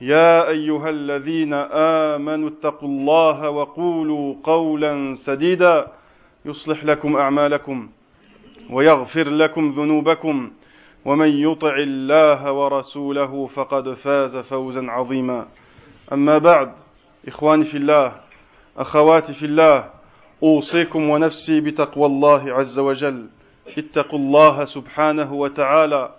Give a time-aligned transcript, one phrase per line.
[0.00, 1.54] يا أيها الذين
[2.14, 5.86] آمنوا اتقوا الله وقولوا قولا سديدا
[6.44, 7.88] يصلح لكم أعمالكم
[8.70, 10.50] ويغفر لكم ذنوبكم
[11.04, 15.46] ومن يطع الله ورسوله فقد فاز فوزا عظيما.
[16.12, 16.72] أما بعد
[17.28, 18.12] إخواني في الله
[18.78, 19.90] أخواتي في الله
[20.42, 23.26] أوصيكم ونفسي بتقوى الله عز وجل.
[23.78, 26.10] اتقوا الله سبحانه وتعالى.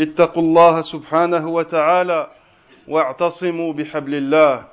[0.00, 2.26] اتقوا الله سبحانه وتعالى.
[2.88, 4.64] واعتصموا بحبل الله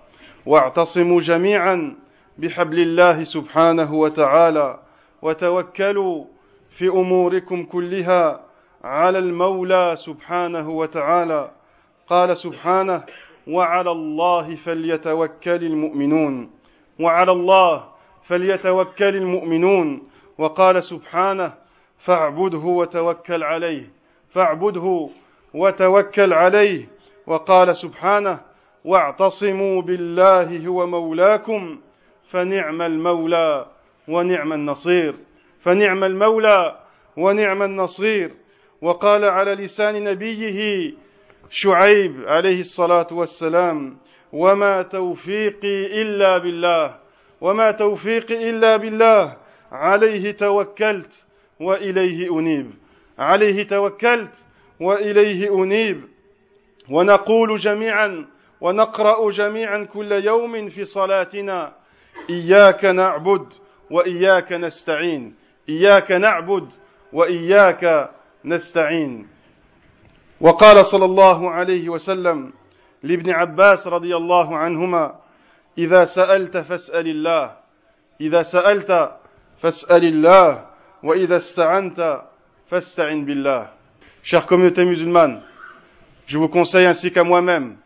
[0.46, 1.96] واعتصموا جميعا
[2.38, 4.80] بحبل الله سبحانه وتعالى
[5.22, 6.26] وتوكلوا
[6.70, 8.42] في أموركم كلها
[8.84, 11.52] على المولى سبحانه وتعالى.
[12.08, 13.04] قال سبحانه
[13.48, 16.52] وعلى الله فليتوكل المؤمنون
[17.00, 17.84] وعلى الله
[18.28, 20.04] فليتوكل المؤمنون.
[20.38, 21.54] وقال سبحانه
[22.00, 23.90] فاعبده وتوكل عليه
[24.30, 25.10] فاعبده
[25.54, 26.88] وتوكل عليه.
[27.28, 28.40] وقال سبحانه
[28.86, 31.82] واعتصموا بالله هو مولاكم
[32.30, 33.66] فنعم المولى
[34.08, 35.16] ونعم النصير.
[35.62, 36.80] فنعم المولى
[37.18, 38.32] ونعم النصير.
[38.82, 40.92] وقال على لسان نبيه
[41.50, 43.98] شعيب عليه الصلاة والسلام
[44.34, 46.96] وما توفيقي إلا بالله
[47.42, 49.38] وما توفيقي إلا بالله
[49.72, 51.26] عليه توكلت
[51.60, 52.72] وإليه أنيب.
[53.20, 54.34] عليه توكلت
[54.80, 56.11] وإليه أنيب.
[56.90, 58.26] ونقول جميعا
[58.62, 61.74] ونقرأ جميعا كل يوم في صلاتنا.
[62.30, 63.54] إياك نعبد
[63.90, 65.36] وإياك نستعين.
[65.70, 66.70] إياك نعبد
[67.14, 68.10] وإياك
[68.46, 69.28] نستعين.
[70.42, 72.54] وقال صلى الله عليه وسلم
[73.04, 75.16] لابن عباس رضي الله عنهما
[75.78, 77.52] إذا سألت فاسأل الله.
[78.22, 79.12] إذا سألت
[79.62, 80.66] فاسأل الله.
[81.04, 82.22] وإذا استعنت
[82.70, 83.68] فاستعن بالله.
[84.24, 85.42] Chère communauté musulmane
[86.26, 87.78] je vous conseille ainsi qu'à moi-même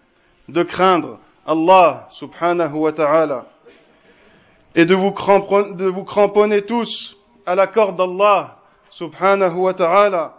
[0.48, 3.46] de craindre Allah subhanahu wa ta'ala
[4.76, 8.58] et de vous, cramponner, tous à la corde d'Allah
[8.90, 10.36] subhanahu wa ta'ala.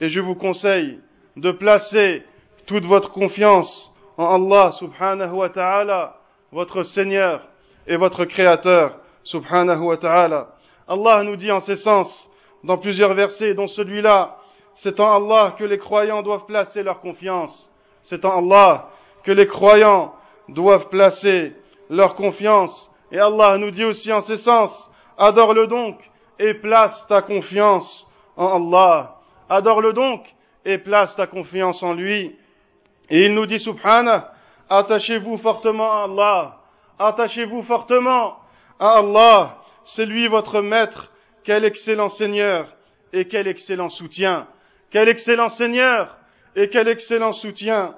[0.00, 1.00] Et je vous conseille
[1.36, 2.22] de placer
[2.66, 6.16] toute votre confiance en Allah subhanahu wa ta'ala
[6.52, 7.46] votre Seigneur
[7.86, 10.54] et votre Créateur subhanahu wa ta'ala.
[10.86, 12.30] Allah nous dit en ces sens
[12.62, 14.35] dans plusieurs versets dont celui-là
[14.76, 17.70] c'est en Allah que les croyants doivent placer leur confiance.
[18.02, 18.90] C'est en Allah
[19.24, 20.14] que les croyants
[20.48, 21.54] doivent placer
[21.90, 22.90] leur confiance.
[23.10, 25.98] Et Allah nous dit aussi en ces sens, adore-le donc
[26.38, 28.06] et place ta confiance
[28.36, 29.16] en Allah.
[29.48, 30.22] Adore-le donc
[30.64, 32.36] et place ta confiance en lui.
[33.08, 34.32] Et il nous dit, subhanah,
[34.68, 36.58] attachez-vous fortement à Allah.
[36.98, 38.36] Attachez-vous fortement
[38.78, 39.58] à Allah.
[39.84, 41.10] C'est lui votre maître.
[41.44, 42.76] Quel excellent Seigneur
[43.12, 44.46] et quel excellent soutien.
[44.90, 46.16] Quel excellent Seigneur
[46.56, 47.94] et quel excellent soutien.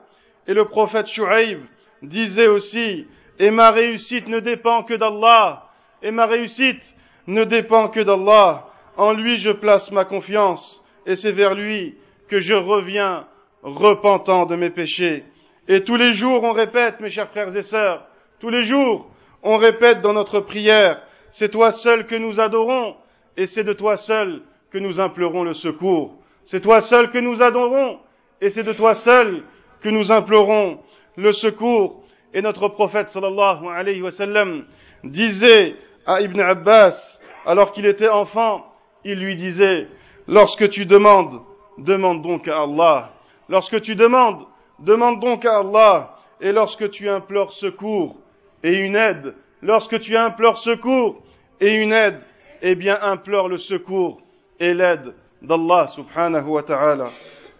[0.47, 1.61] Et le prophète Shu'aib
[2.03, 3.07] disait aussi,
[3.39, 5.69] et ma réussite ne dépend que d'Allah,
[6.03, 6.95] et ma réussite
[7.27, 8.67] ne dépend que d'Allah.
[8.97, 11.97] En lui je place ma confiance, et c'est vers lui
[12.29, 13.27] que je reviens
[13.63, 15.25] repentant de mes péchés.
[15.69, 18.07] Et tous les jours on répète, mes chers frères et sœurs,
[18.41, 19.09] tous les jours
[19.43, 21.01] on répète dans notre prière,
[21.31, 22.97] c'est toi seul que nous adorons,
[23.37, 24.43] et c'est de toi seul
[24.73, 26.19] que nous implorons le secours.
[26.49, 27.99] C'est toi seul que nous adorons
[28.41, 29.45] et c'est de toi seul
[29.83, 30.79] que nous implorons
[31.17, 32.03] le secours.
[32.33, 34.65] Et notre prophète sallallahu alayhi wa sallam
[35.05, 38.65] disait à Ibn Abbas, alors qu'il était enfant,
[39.05, 39.89] il lui disait,
[40.27, 41.43] lorsque tu demandes,
[41.77, 43.13] demande donc à Allah.
[43.51, 44.47] Lorsque tu demandes,
[44.79, 46.17] demande donc à Allah.
[46.41, 48.17] Et lorsque tu implores secours
[48.65, 51.23] et une aide, lorsque tu implores secours
[51.61, 52.21] et une aide,
[52.63, 54.23] eh bien implore le secours
[54.59, 55.13] et l'aide
[55.43, 57.11] d'Allah subhanahu wa ta'ala.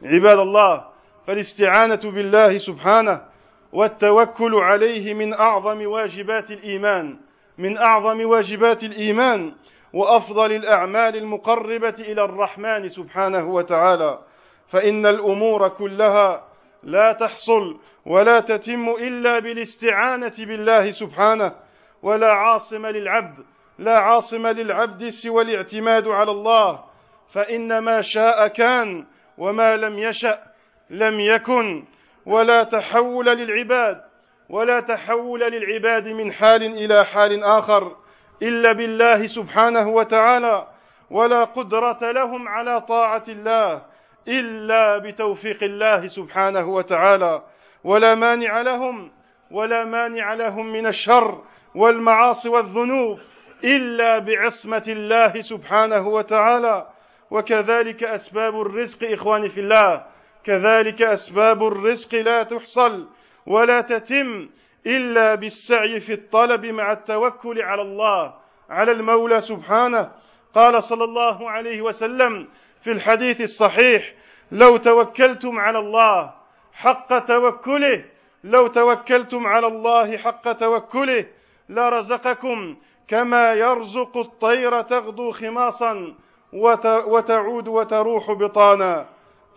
[0.03, 0.85] عباد الله
[1.27, 3.21] فالاستعانة بالله سبحانه
[3.73, 7.17] والتوكل عليه من أعظم واجبات الإيمان
[7.59, 9.53] من أعظم واجبات الإيمان
[9.93, 14.19] وأفضل الأعمال المقربة إلى الرحمن سبحانه وتعالى
[14.69, 16.45] فإن الأمور كلها
[16.83, 21.53] لا تحصل ولا تتم إلا بالاستعانة بالله سبحانه
[22.03, 23.45] ولا عاصم للعبد
[23.79, 26.88] لا عاصم للعبد سوى الاعتماد على الله
[27.33, 29.07] فإن ما شاء كان
[29.39, 30.39] وما لم يشأ
[30.91, 31.85] لم يكن
[32.27, 34.01] ولا تحول للعباد
[34.49, 37.97] ولا تحول للعباد من حال إلى حال آخر
[38.43, 40.67] إلا بالله سبحانه وتعالى
[41.11, 43.83] ولا قدرة لهم على طاعة الله
[44.29, 47.43] إلا بتوفيق الله سبحانه وتعالى
[47.85, 49.11] ولا مانع لهم
[49.51, 51.43] ولا مانع لهم من الشر
[51.75, 53.19] والمعاصي والذنوب
[53.65, 56.87] إلا بعصمة الله سبحانه وتعالى
[57.31, 60.07] وكذلك أسباب الرزق إخواني في الله
[60.45, 63.09] كذلك أسباب الرزق لا تحصل
[63.47, 64.49] ولا تتم
[64.87, 68.35] إلا بالسعي في الطلب مع التوكل على الله
[68.71, 70.11] على المولى سبحانه.
[70.55, 72.49] قال صلى الله عليه وسلم
[72.85, 74.15] في الحديث الصحيح
[74.53, 76.35] لو توكلتم على الله
[76.73, 78.05] حق توكله
[78.45, 81.27] لو توكلتم على الله حق توكله
[81.69, 82.77] لرزقكم
[83.09, 86.15] كما يرزق الطير تغدو خماصا
[86.53, 89.07] وتعود وتروح بطانا.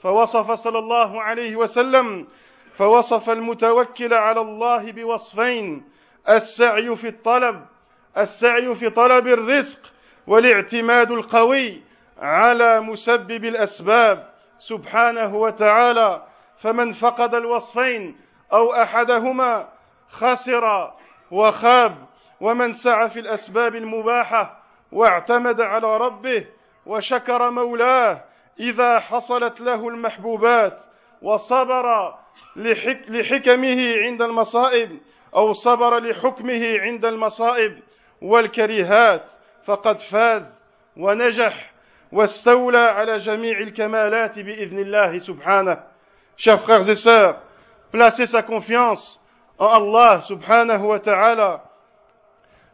[0.03, 2.27] فوصف صلى الله عليه وسلم
[2.77, 5.83] فوصف المتوكل على الله بوصفين
[6.29, 7.65] السعي في الطلب
[8.17, 9.79] السعي في طلب الرزق
[10.27, 11.81] والاعتماد القوي
[12.21, 14.29] على مسبب الأسباب
[14.59, 16.21] سبحانه وتعالى.
[16.57, 18.17] فمن فقد الوصفين
[18.53, 19.69] أو أحدهما
[20.09, 20.91] خسر
[21.31, 22.05] وخاب
[22.41, 26.45] ومن سعى في الأسباب المباحة واعتمد على ربه
[26.85, 28.23] وشكر مولاه
[28.59, 30.79] إذا حصلت له المحبوبات
[31.21, 32.15] وصبر
[32.55, 34.99] لحك لحكمه عند المصائب
[35.35, 37.79] أو صبر لحكمه عند المصائب
[38.21, 39.23] والكريهات
[39.65, 40.63] فقد فاز
[40.97, 41.71] ونجح
[42.11, 45.77] واستولى على جميع الكمالات بإذن الله سبحانه.
[46.37, 47.37] Chers frères et sœurs,
[47.91, 49.21] placez sa confiance
[49.59, 51.63] en Allah subhanahu wa ta'ala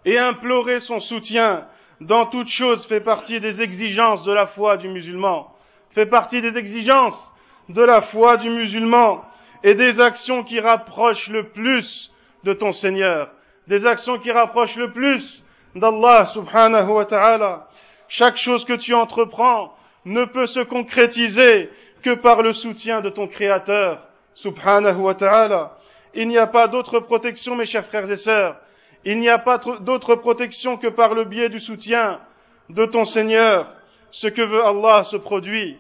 [0.06, 1.68] et implorer son soutien
[2.02, 5.54] dans toute chose fait partie des exigences de la foi du musulman,
[5.92, 7.32] fait partie des exigences
[7.70, 9.26] de la foi du musulman
[9.64, 12.12] et des actions qui rapprochent le plus
[12.44, 13.30] de ton Seigneur,
[13.68, 15.44] des actions qui rapprochent le plus
[15.76, 17.68] d'Allah subhanahu wa ta'ala.
[18.08, 21.70] Chaque chose que tu entreprends ne peut se concrétiser
[22.04, 24.02] que par le soutien de ton Créateur
[24.36, 25.78] subhanahu wa ta'ala.
[26.14, 28.56] Il n'y a pas d'autre protection, mes chers frères et sœurs.
[29.10, 32.20] Il n'y a pas d'autre protection que par le biais du soutien
[32.70, 33.72] de ton Seigneur.
[34.12, 35.78] Ce que veut Allah se produit.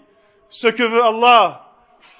[0.47, 1.65] Ce que veut Allah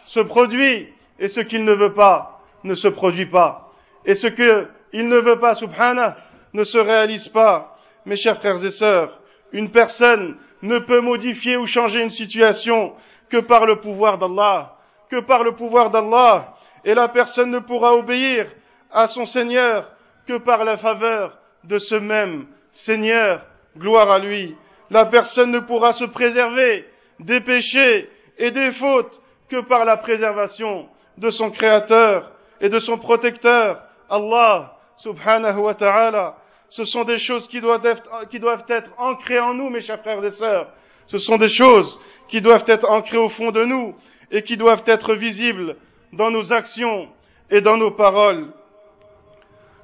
[0.06, 3.72] se produit et ce qu'il ne veut pas ne se produit pas.
[4.04, 6.18] Et ce qu'il ne veut pas, subhanah,
[6.52, 7.80] ne se réalise pas.
[8.06, 9.18] Mes chers frères et sœurs,
[9.54, 12.94] une personne ne peut modifier ou changer une situation
[13.30, 14.76] que par le pouvoir d'Allah,
[15.10, 18.48] que par le pouvoir d'Allah, et la personne ne pourra obéir
[18.92, 19.90] à son Seigneur
[20.28, 23.44] que par la faveur de ce même Seigneur,
[23.78, 24.56] gloire à lui.
[24.90, 26.86] La personne ne pourra se préserver
[27.20, 30.88] des péchés et des fautes que par la préservation
[31.18, 32.32] de son Créateur
[32.62, 36.38] et de son protecteur, Allah subhanahu wa ta'ala.
[36.70, 40.02] Ce sont des choses qui doivent, être, qui doivent être ancrées en nous, mes chers
[40.02, 40.68] frères et sœurs.
[41.08, 43.96] Ce sont des choses qui doivent être ancrées au fond de nous
[44.32, 45.78] et qui doivent être visibles
[46.12, 47.08] dans nos actions
[47.50, 48.52] et dans nos paroles.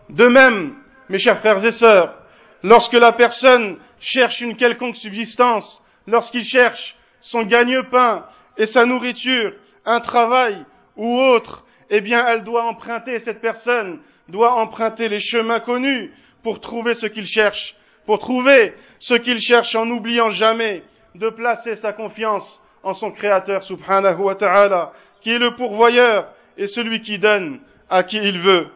[0.10, 0.76] De même,
[1.10, 2.16] mes chers frères et sœurs,
[2.62, 8.26] lorsque la personne cherche une quelconque subsistance, lorsqu'il cherche son gagne-pain
[8.58, 9.54] et sa nourriture,
[9.86, 15.60] un travail ou autre, eh bien elle doit emprunter, cette personne doit emprunter les chemins
[15.60, 16.12] connus
[16.44, 20.84] pour trouver ce qu'il cherche, pour trouver ce qu'il cherche en n'oubliant jamais
[21.16, 24.92] de placer sa confiance en son Créateur subhanahu wa ta'ala,
[25.22, 28.68] qui est le pourvoyeur et celui qui donne à qui il veut.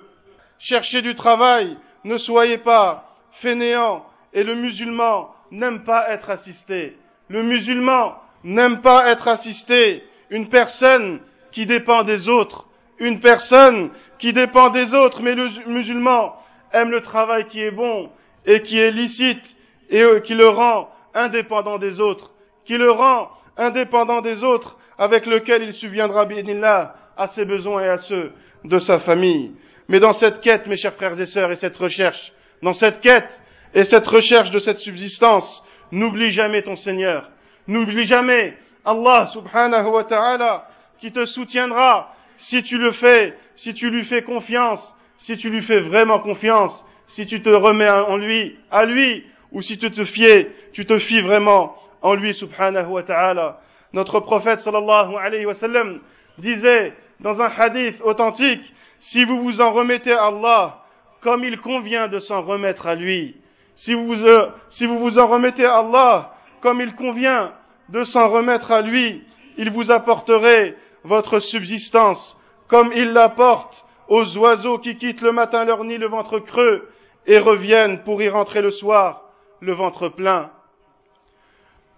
[0.60, 6.98] Cherchez du travail, ne soyez pas fainéant, et le musulman n'aime pas être assisté.
[7.30, 10.04] Le musulman n'aime pas être assisté.
[10.30, 11.20] Une personne
[11.52, 12.68] qui dépend des autres,
[13.00, 16.36] une personne qui dépend des autres, mais le musulman
[16.74, 18.10] aime le travail qui est bon
[18.46, 19.56] et qui est licite
[19.90, 22.32] et euh, qui le rend indépendant des autres,
[22.66, 27.90] qui le rend indépendant des autres, avec lequel il subviendra, bi'idnillah, à ses besoins et
[27.90, 28.32] à ceux
[28.64, 29.54] de sa famille.
[29.90, 33.42] Mais dans cette quête, mes chers frères et sœurs, et cette recherche, dans cette quête
[33.74, 37.30] et cette recherche de cette subsistance, n'oublie jamais ton Seigneur.
[37.68, 40.68] N'oublie jamais Allah subhanahu wa ta'ala
[41.00, 45.62] qui te soutiendra si tu le fais, si tu lui fais confiance, si tu lui
[45.62, 50.04] fais vraiment confiance, si tu te remets en lui, à lui, ou si tu te
[50.04, 53.62] fies, tu te fies vraiment en lui, subhanahu wa ta'ala.
[53.94, 56.00] Notre prophète sallallahu alayhi wa sallam
[56.38, 60.84] disait dans un hadith authentique, si vous vous en remettez à Allah,
[61.22, 63.36] comme il convient de s'en remettre à lui,
[63.76, 64.50] si vous, euh,
[64.82, 67.54] vous vous en remettez à Allah, comme il convient
[67.90, 69.24] de s'en remettre à lui,
[69.58, 72.38] il vous apporterait votre subsistance,
[72.68, 76.90] comme il l'apporte aux oiseaux qui quittent le matin leur nid le ventre creux
[77.26, 79.24] et reviennent pour y rentrer le soir
[79.60, 80.50] le ventre plein.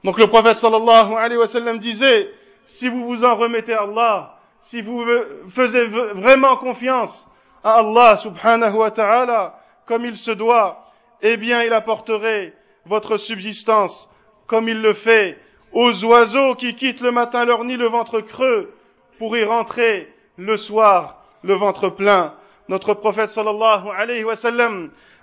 [0.03, 2.29] Donc le prophète sallallahu alayhi wa sallam disait,
[2.67, 4.38] si vous vous en remettez à Allah,
[4.69, 5.03] si vous
[5.55, 7.27] faisiez vraiment confiance
[7.63, 10.85] à Allah subhanahu wa ta'ala, comme il se doit,
[11.23, 12.53] eh bien il apporterait
[12.85, 14.07] votre subsistance,
[14.45, 15.39] comme il le fait
[15.73, 18.71] aux oiseaux qui quittent le matin leur nid le ventre creux
[19.17, 20.07] pour y rentrer
[20.37, 22.35] le soir le ventre plein.
[22.67, 24.35] Notre prophète sallallahu alayhi wa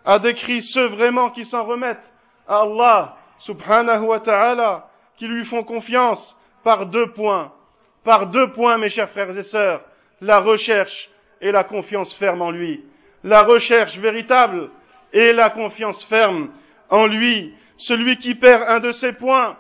[0.05, 2.12] a décrit ceux vraiment qui s'en remettent
[2.49, 7.53] à Allah subhanahu wa ta'ala, qui lui font confiance par deux points.
[8.07, 9.83] Par deux points, mes chers frères et sœurs.
[10.21, 11.11] La recherche
[11.41, 12.85] et la confiance ferme en lui.
[13.25, 14.71] La recherche véritable
[15.13, 16.53] et la confiance ferme
[16.89, 17.53] en lui.
[17.79, 19.57] Celui qui perd un de ces points,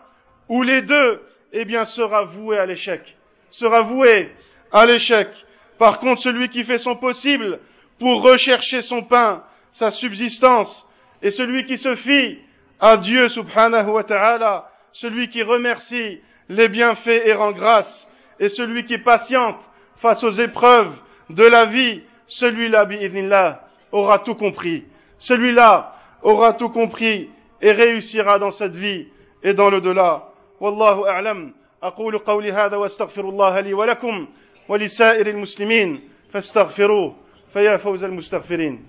[0.48, 1.20] ou les deux,
[1.52, 3.16] eh bien sera voué à l'échec.
[3.50, 4.30] Sera voué
[4.70, 5.28] à l'échec.
[5.76, 7.58] Par contre, celui qui fait son possible
[7.98, 10.86] pour rechercher son pain, sa subsistance,
[11.20, 12.38] et celui qui se fie
[12.78, 18.06] à Dieu subhanahu wa ta'ala, celui qui remercie les bienfaits et rend grâce,
[18.39, 19.59] et celui qui patiente
[19.97, 20.93] face aux épreuves
[21.29, 24.83] de la vie, celui-là, bi'idnillah, aura tout compris.
[25.19, 27.29] Celui-là aura tout compris
[27.61, 29.07] et réussira dans cette vie
[29.43, 30.27] et dans le delà.
[30.61, 31.53] والله أعلم
[31.83, 34.27] أقول قولي هذا واستغفر الله لي ولكم
[34.69, 37.15] ولسائر المسلمين فاستغفروه
[37.53, 38.85] فيا فوز المستغفرين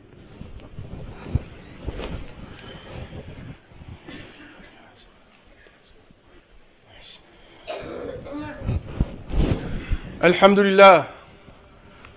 [10.23, 11.05] الحمد لله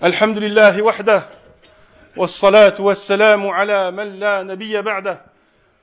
[0.05, 1.23] الحمد لله وحده
[2.17, 5.21] والصلاة والسلام على من لا نبي بعده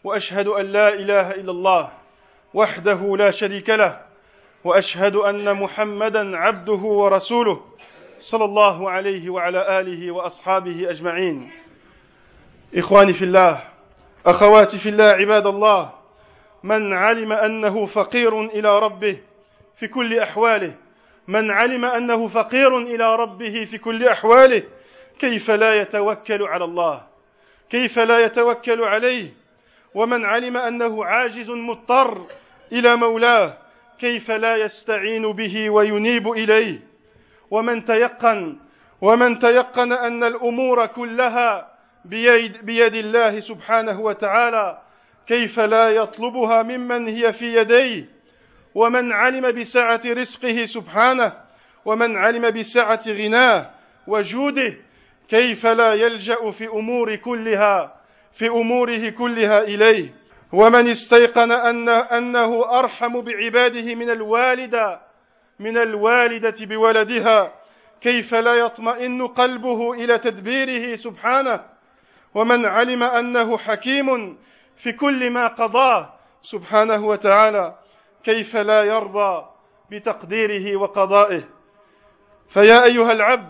[0.03, 1.89] وأشهد أن لا إله إلا الله
[2.53, 4.01] وحده لا شريك له
[4.63, 7.61] وأشهد أن محمدا عبده ورسوله
[8.19, 11.51] صلى الله عليه وعلى آله وأصحابه أجمعين.
[12.77, 13.61] إخواني في الله
[14.25, 15.91] أخواتي في الله عباد الله
[16.63, 19.17] من علم أنه فقير إلى ربه
[19.79, 20.73] في كل أحواله
[21.27, 24.63] من علم أنه فقير إلى ربه في كل أحواله
[25.19, 27.03] كيف لا يتوكل على الله؟
[27.69, 29.33] كيف لا يتوكل عليه؟
[29.93, 32.25] ومن علم أنه عاجز مضطر
[32.71, 33.57] إلى مولاه
[33.99, 36.79] كيف لا يستعين به وينيب إليه؟
[37.51, 38.57] ومن تيقن
[39.01, 41.67] ومن تيقن أن الأمور كلها
[42.05, 44.81] بيد, بيد الله سبحانه وتعالى
[45.27, 48.16] كيف لا يطلبها ممن هي في يديه؟
[48.77, 51.33] ومن علم بسعة رزقه سبحانه
[51.85, 53.69] ومن علم بسعة غناه
[54.07, 54.77] وجوده
[55.29, 57.95] كيف لا يلجأ في أمور كلها
[58.33, 60.13] في أموره كلها إليه؟
[60.53, 64.99] ومن استيقن أن أنه أرحم بعباده من الوالدة
[65.59, 67.53] من الوالدة بولدها
[68.01, 71.59] كيف لا يطمئن قلبه إلى تدبيره سبحانه؟
[72.35, 74.37] ومن علم أنه حكيم
[74.77, 77.86] في كل ما قضاه سبحانه وتعالى.
[78.27, 79.45] كيف لا يرضى
[79.91, 81.43] بتقديره وقضائه.
[82.49, 83.49] فيا أيها العبد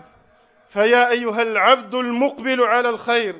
[0.68, 3.36] فيا أيها العبد المقبل على الخير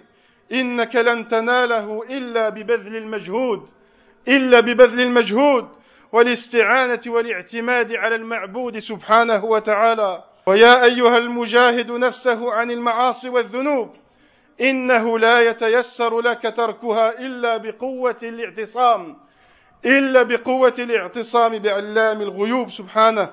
[0.52, 3.68] إنك لن تناله إلا ببذل المجهود
[4.28, 5.68] إلا ببذل المجهود
[6.12, 10.24] والاستعانة والاعتماد على المعبود سبحانه وتعالى.
[10.46, 13.96] ويا أيها المجاهد نفسه عن المعاصي والذنوب
[14.60, 19.27] إنه لا يتيسر لك تركها إلا بقوة الاعتصام.
[19.84, 23.30] إلا بقوة الاعتصام بعلام الغيوب سبحانه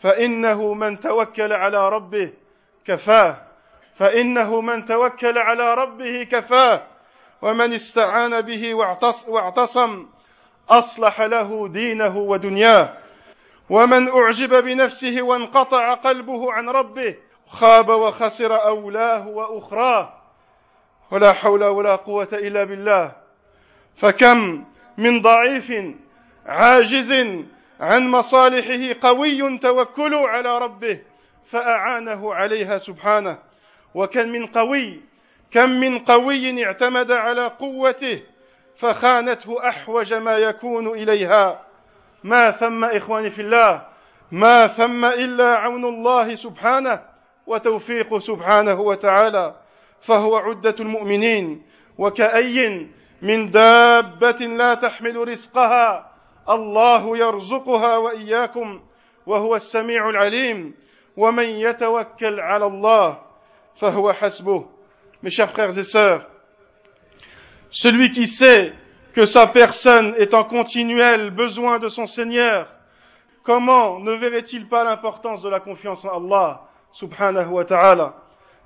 [0.00, 2.32] فإنه من توكل على ربه
[2.86, 3.36] كفاه
[3.96, 6.82] فإنه من توكل على ربه كفاه
[7.42, 8.74] ومن استعان به
[9.28, 10.06] واعتصم
[10.68, 12.92] أصلح له دينه ودنياه
[13.70, 17.16] ومن أعجب بنفسه وانقطع قلبه عن ربه
[17.48, 20.12] خاب وخسر أولاه وأخراه
[21.10, 23.12] ولا حول ولا قوة إلا بالله
[23.96, 24.64] فكم
[24.98, 25.72] من ضعيف
[26.46, 27.12] عاجز
[27.80, 31.00] عن مصالحه قوي توكله على ربه
[31.50, 33.38] فأعانه عليها سبحانه.
[33.94, 35.00] وكم من قوي
[35.50, 38.22] كم من قوي اعتمد على قوته
[38.78, 41.66] فخانته أحوج ما يكون إليها.
[42.24, 43.82] ما ثم إخواني في الله
[44.32, 47.02] ما ثم إلا عون الله سبحانه
[47.46, 49.54] وتوفيق سبحانه وتعالى
[50.02, 51.62] فهو عدة المؤمنين
[51.98, 52.86] وكأي
[53.21, 56.11] من دابة لا تحمل رزقها
[56.49, 58.81] الله يرزقها وإياكم
[59.25, 60.73] وهو السميع العليم
[61.17, 63.17] ومن يتوكل على الله
[63.79, 64.65] فهو حسبه
[65.23, 66.25] Mes chers frères et sœurs,
[67.69, 68.73] celui qui sait
[69.13, 72.67] que sa personne est en continuel besoin de son Seigneur,
[73.43, 76.61] comment ne verrait-il pas l'importance de la confiance en Allah,
[76.93, 78.15] subhanahu wa ta'ala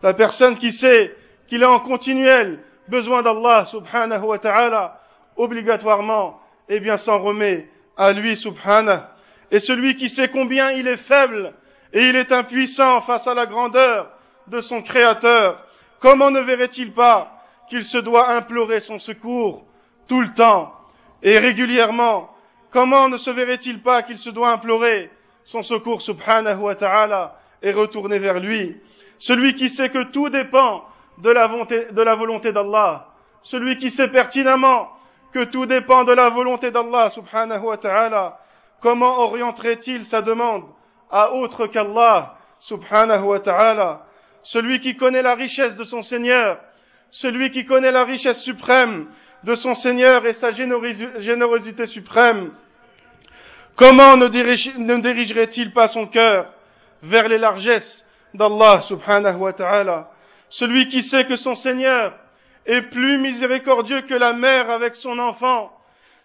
[0.01, 1.13] La personne qui sait
[1.48, 5.00] qu'il est en continuel besoin d'Allah, subhanahu wa ta'ala,
[5.37, 9.00] obligatoirement, eh bien, s'en remet à lui, subhanahu.
[9.50, 11.54] Et celui qui sait combien il est faible
[11.92, 14.11] et il est impuissant face à la grandeur
[14.47, 15.64] de son Créateur,
[16.00, 17.32] comment ne verrait-il pas
[17.68, 19.64] qu'il se doit implorer son secours
[20.09, 20.75] tout le temps
[21.23, 22.30] et régulièrement,
[22.70, 25.11] comment ne se verrait-il pas qu'il se doit implorer
[25.44, 28.76] son secours subhanahu wa ta'ala et retourner vers lui?
[29.18, 30.85] Celui qui sait que tout dépend
[31.20, 33.06] de la volonté, de la volonté d'Allah,
[33.42, 34.88] celui qui sait pertinemment
[35.32, 38.38] que tout dépend de la volonté d'Allah subhanahu wa ta'ala,
[38.80, 40.64] comment orienterait-il sa demande
[41.10, 44.06] à autre qu'Allah subhanahu wa ta'ala?
[44.42, 46.58] Celui qui connaît la richesse de son Seigneur,
[47.10, 49.06] celui qui connaît la richesse suprême
[49.44, 52.52] de son Seigneur et sa générosité suprême,
[53.76, 56.52] comment ne, dirigerait-il pas son cœur
[57.02, 60.10] vers les largesses d'Allah subhanahu wa ta'ala?
[60.50, 62.12] Celui qui sait que son Seigneur
[62.66, 65.73] est plus miséricordieux que la mère avec son enfant,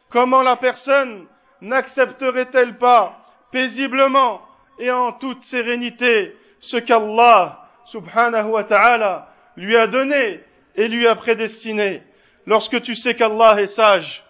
[0.09, 1.27] comment la personne
[1.61, 3.19] n'accepterait-elle pas
[3.51, 4.41] paisiblement
[4.79, 10.41] et en toute sérénité ce qu'Allah subhanahu wa ta'ala lui a donné
[10.75, 12.01] et lui a prédestiné?
[12.47, 14.23] Lorsque tu sais qu'Allah est sage,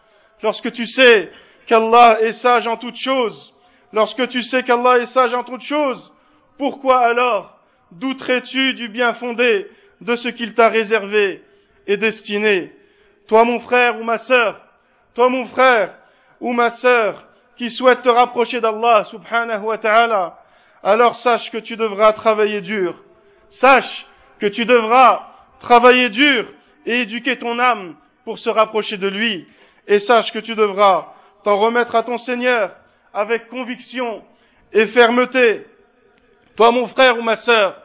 [0.44, 1.32] lorsque tu sais
[1.68, 3.54] qu'Allah est sage en toutes choses,
[3.94, 6.14] lorsque tu sais qu'Allah est sage en toutes choses,
[6.58, 7.58] pourquoi alors
[7.92, 9.68] douterais-tu du bien fondé
[10.02, 11.44] de ce qu'il t'a réservé
[11.88, 12.74] et destiné
[13.28, 14.62] Toi mon frère ou ma sœur,
[15.14, 15.94] toi mon frère
[16.40, 17.26] ou ma sœur
[17.58, 20.40] qui souhaite te rapprocher d'Allah subhanahu wa ta'ala,
[20.84, 23.02] alors sache que tu devras travailler dur.
[23.50, 24.06] Sache
[24.40, 25.28] que tu devras
[25.60, 26.52] travailler dur
[26.86, 29.48] et éduquer ton âme pour se rapprocher de lui.
[29.88, 32.76] Et sache que tu devras t'en remettre à ton Seigneur
[33.14, 34.24] avec conviction
[34.74, 35.66] et fermeté.
[36.56, 37.82] Toi mon frère ou ma sœur,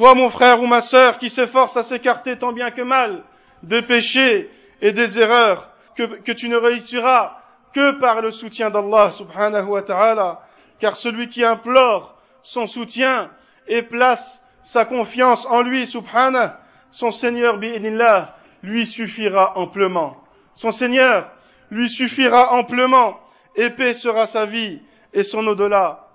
[0.00, 3.22] toi mon frère ou ma sœur qui s'efforce à s'écarter tant bien que mal
[3.62, 4.48] des péchés
[4.80, 7.36] et des erreurs, que, que tu ne réussiras
[7.74, 10.40] que par le soutien d'Allah subhanahu wa ta'ala,
[10.78, 13.28] car celui qui implore son soutien
[13.68, 16.48] et place sa confiance en lui subhanahu,
[16.92, 20.16] son Seigneur bi'idnillah, lui suffira amplement.
[20.54, 21.30] Son Seigneur
[21.70, 23.20] lui suffira amplement.
[23.54, 24.80] Épée sera sa vie
[25.12, 26.08] et son au-delà.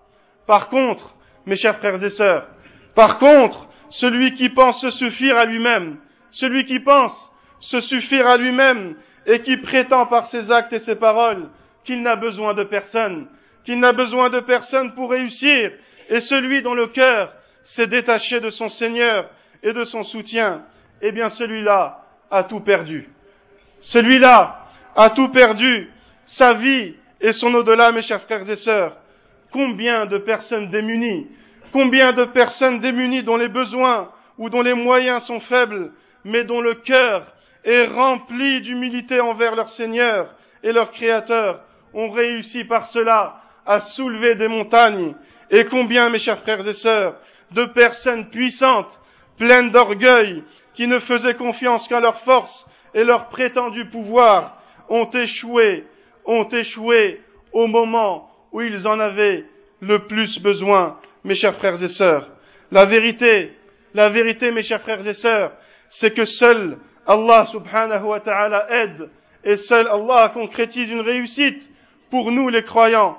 [0.48, 1.14] Par contre,
[1.46, 2.48] mes chers frères et sœurs,
[2.96, 5.98] par contre, celui qui pense se suffire à lui-même,
[6.32, 8.96] celui qui pense se suffire à lui-même
[9.26, 11.50] et qui prétend par ses actes et ses paroles
[11.84, 13.28] qu'il n'a besoin de personne,
[13.64, 15.72] qu'il n'a besoin de personne pour réussir,
[16.10, 19.30] et celui dont le cœur s'est détaché de son Seigneur
[19.64, 20.64] et de son soutien,
[21.02, 23.10] eh bien celui-là a tout perdu.
[23.82, 25.92] Celui-là a tout perdu,
[26.26, 28.96] sa vie et son au-delà, mes chers frères et sœurs.
[29.52, 31.28] Combien de personnes démunies,
[31.76, 35.92] combien de personnes démunies dont les besoins ou dont les moyens sont faibles,
[36.24, 37.28] mais dont le cœur
[37.66, 40.34] est rempli d'humilité envers leur Seigneur
[40.64, 41.60] et leur Créateur,
[41.94, 45.16] ont réussi par cela à soulever des montagnes.
[45.52, 47.18] Et combien, mes chers frères et sœurs,
[47.52, 48.98] de personnes puissantes,
[49.38, 55.86] pleines d'orgueil, qui ne faisaient confiance qu'à leur force et leur prétendu pouvoir, ont échoué,
[56.24, 59.44] ont échoué au moment où ils en avaient
[59.82, 62.30] le plus besoin, mes chers frères et sœurs.
[62.72, 63.58] La vérité,
[63.94, 65.52] la vérité, mes chers frères et sœurs,
[65.90, 69.10] c'est que seul Allah subhanahu wa ta'ala aide
[69.44, 71.70] et seul Allah concrétise une réussite
[72.12, 73.18] pour nous les croyants.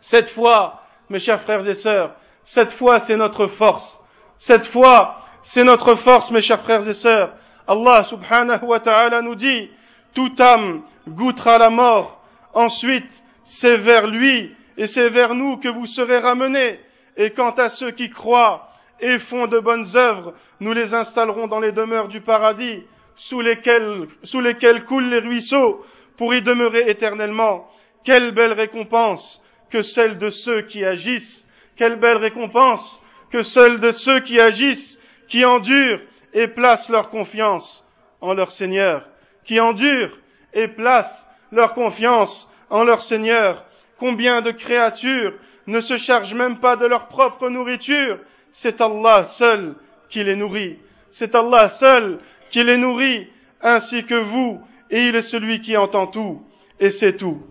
[0.00, 4.00] Cette fois, mes chers frères et sœurs, cette fois c'est notre force.
[4.38, 7.34] Cette fois, c'est notre force, mes chers frères et sœurs.
[7.68, 9.68] Allah subhanahu wa ta'ala nous dit,
[10.14, 12.24] toute âme goûtera la mort.
[12.54, 13.10] Ensuite,
[13.44, 16.80] c'est vers lui et c'est vers nous que vous serez ramenés.
[17.16, 18.68] Et quant à ceux qui croient
[19.00, 22.82] et font de bonnes œuvres, nous les installerons dans les demeures du paradis,
[23.16, 25.84] sous lesquelles, sous lesquelles coulent les ruisseaux,
[26.16, 27.70] pour y demeurer éternellement.
[28.04, 31.46] Quelle belle récompense que celle de ceux qui agissent.
[31.76, 36.00] Quelle belle récompense que celle de ceux qui agissent qui endurent
[36.34, 37.86] et placent leur confiance
[38.20, 39.06] en leur Seigneur,
[39.44, 40.18] qui endurent
[40.52, 43.64] et placent leur confiance en leur Seigneur.
[43.98, 45.34] Combien de créatures
[45.70, 48.18] ne se chargent même pas de leur propre nourriture
[48.52, 49.74] C'est Allah seul
[50.08, 50.78] qui les nourrit.
[51.12, 52.18] C'est Allah seul
[52.50, 53.28] qui les nourrit
[53.62, 56.42] ainsi que vous, et il est celui qui entend tout,
[56.78, 57.42] et sait tout.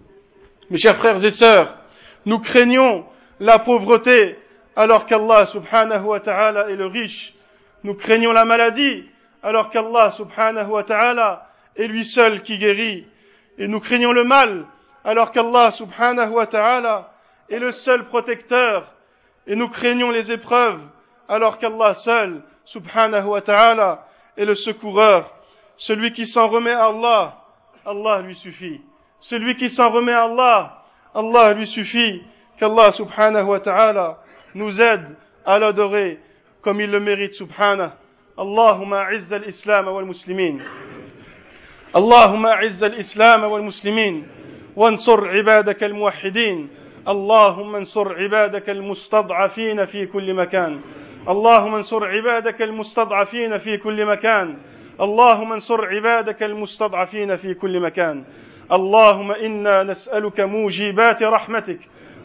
[0.69, 1.77] Mes chers frères et sœurs,
[2.25, 3.05] nous craignons
[3.39, 4.37] la pauvreté
[4.75, 7.33] alors qu'Allah subhanahu wa ta'ala est le riche.
[7.83, 9.05] Nous craignons la maladie
[9.41, 13.05] alors qu'Allah subhanahu wa ta'ala est lui seul qui guérit.
[13.57, 14.65] Et nous craignons le mal
[15.03, 17.11] alors qu'Allah subhanahu wa ta'ala
[17.48, 18.92] est le seul protecteur.
[19.46, 20.80] Et nous craignons les épreuves
[21.28, 25.30] alors qu'Allah seul subhanahu wa ta'ala est le secoureur.
[25.76, 27.42] Celui qui s'en remet à Allah,
[27.84, 28.80] Allah lui suffit.
[29.20, 30.82] Celui qui s'en remet à Allah,
[31.14, 32.22] Allah lui suffit.
[32.58, 34.18] Qu'Allah subhanahu wa ta'ala
[34.54, 36.20] nous aide à l'adorer
[36.62, 37.90] comme il le mérite subhanahu.
[38.38, 40.62] اللهم اعز الاسلام والمسلمين
[41.96, 44.26] اللهم اعز الاسلام والمسلمين
[44.76, 46.68] وانصر عبادك الموحدين
[47.07, 50.81] اللهم انصر عبادك المستضعفين في كل مكان.
[51.29, 54.57] اللهم انصر عبادك المستضعفين في كل مكان.
[55.01, 58.23] اللهم انصر عبادك المستضعفين في كل مكان.
[58.71, 61.79] اللهم إنا نسألك موجبات رحمتك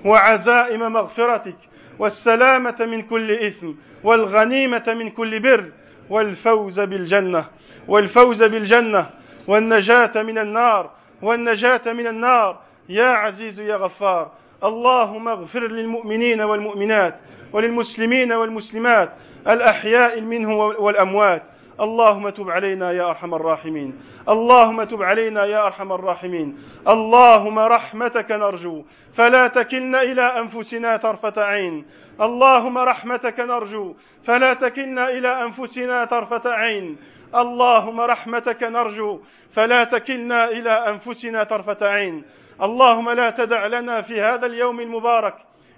[0.04, 1.56] وعزائم مغفرتك
[1.98, 3.72] والسلامة من كل إثم
[4.04, 5.64] والغنيمة من كل بر
[6.10, 7.44] والفوز بالجنة
[7.88, 9.10] والفوز بالجنة
[9.46, 10.90] والنجاة من النار
[11.22, 12.58] والنجاة من النار.
[12.88, 14.30] يا عزيز يا غفار
[14.64, 17.14] اللهم اغفر للمؤمنين والمؤمنات
[17.52, 19.12] وللمسلمين والمسلمات
[19.48, 21.42] الأحياء منهم والأموات.
[21.80, 24.00] اللهم تب علينا يا أرحم الراحمين.
[24.28, 26.58] اللهم تب علينا يا أرحم الراحمين.
[26.88, 28.84] اللهم رحمتك نرجو.
[29.14, 31.84] فلا تكلنا إلى أنفسنا طرفة عين.
[32.20, 33.94] اللهم رحمتك نرجو.
[34.24, 36.96] فلا تكلنا إلى أنفسنا طرفة عين.
[37.34, 39.20] اللهم رحمتك نرجو.
[39.52, 42.24] فلا تكلنا إلى أنفسنا طرفة عين.
[42.62, 45.34] اللهم لا تدع لنا في هذا اليوم المبارك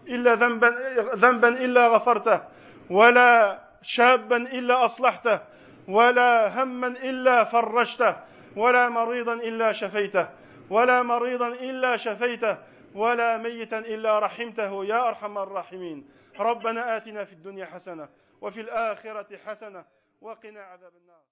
[0.08, 0.68] إلا ذنبا
[1.14, 2.42] ذنبا إلا غفرته
[2.90, 5.40] ولا شابا إلا أصلحته
[5.88, 8.16] ولا هما إلا فرجته
[8.56, 10.28] ولا مريضا إلا شفيته
[10.70, 12.58] ولا مريضا إلا شفيته
[12.94, 16.08] ولا ميتا إلا رحمته يا أرحم الراحمين.
[16.38, 18.08] ربنا آتنا في الدنيا حسنة
[18.40, 19.84] وفي الآخرة حسنة
[20.20, 21.26] وقنا عذاب النار.